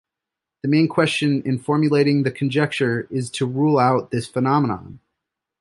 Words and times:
The 0.63 0.67
main 0.67 0.87
question 0.87 1.43
in 1.43 1.59
formulating 1.59 2.23
the 2.23 2.31
conjecture 2.31 3.07
is 3.11 3.29
to 3.33 3.45
rule 3.45 3.77
out 3.77 4.09
this 4.09 4.25
phenomenon. 4.25 4.99